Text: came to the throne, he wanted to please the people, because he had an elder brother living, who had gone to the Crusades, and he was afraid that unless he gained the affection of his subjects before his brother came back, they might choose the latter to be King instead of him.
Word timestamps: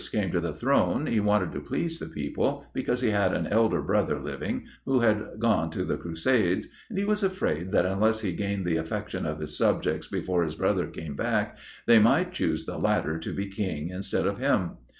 came 0.09 0.31
to 0.31 0.39
the 0.41 0.51
throne, 0.51 1.05
he 1.05 1.19
wanted 1.19 1.51
to 1.51 1.59
please 1.59 1.99
the 1.99 2.07
people, 2.07 2.65
because 2.73 3.01
he 3.01 3.11
had 3.11 3.35
an 3.35 3.45
elder 3.45 3.83
brother 3.83 4.17
living, 4.19 4.63
who 4.83 5.01
had 5.01 5.33
gone 5.39 5.69
to 5.69 5.83
the 5.85 5.95
Crusades, 5.95 6.65
and 6.89 6.97
he 6.97 7.05
was 7.05 7.21
afraid 7.21 7.71
that 7.71 7.85
unless 7.85 8.21
he 8.21 8.31
gained 8.33 8.65
the 8.65 8.77
affection 8.77 9.27
of 9.27 9.39
his 9.39 9.55
subjects 9.55 10.07
before 10.07 10.43
his 10.43 10.55
brother 10.55 10.87
came 10.87 11.15
back, 11.15 11.55
they 11.85 11.99
might 11.99 12.33
choose 12.33 12.65
the 12.65 12.79
latter 12.79 13.19
to 13.19 13.31
be 13.31 13.45
King 13.45 13.89
instead 13.89 14.25
of 14.25 14.39
him. 14.39 14.71